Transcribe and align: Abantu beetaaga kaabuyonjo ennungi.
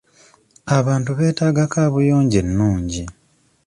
Abantu 0.77 1.09
beetaaga 1.17 1.63
kaabuyonjo 1.73 2.37
ennungi. 2.43 3.03